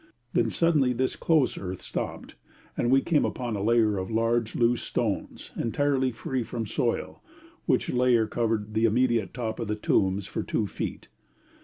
Then 0.33 0.49
suddenly 0.49 0.93
this 0.93 1.15
close 1.15 1.59
earth 1.59 1.83
stopped, 1.83 2.33
and 2.75 2.89
we 2.89 3.01
came 3.01 3.23
across 3.23 3.55
a 3.55 3.59
layer 3.59 3.99
of 3.99 4.09
large 4.09 4.55
loose 4.55 4.81
stones, 4.81 5.51
entirely 5.55 6.09
free 6.11 6.41
from 6.41 6.65
soil, 6.65 7.21
which 7.67 7.91
layer 7.93 8.25
covered 8.25 8.73
the 8.73 8.85
immediate 8.85 9.31
top 9.31 9.59
of 9.59 9.67
the 9.67 9.75
tombs 9.75 10.25
for 10.25 10.41
two 10.41 10.65
feet. 10.65 11.09